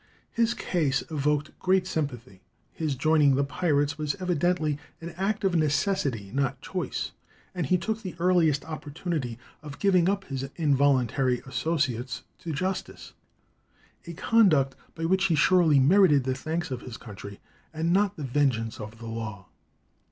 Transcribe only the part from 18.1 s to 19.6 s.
the vengeance of the law.